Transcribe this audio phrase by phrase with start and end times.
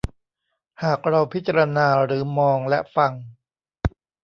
[0.83, 3.11] หากเราพิจารณาหรือมองและฟัง